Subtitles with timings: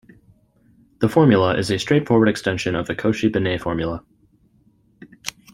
[0.99, 4.03] This formula is a straightforward extension of the Cauchy-Binet formula.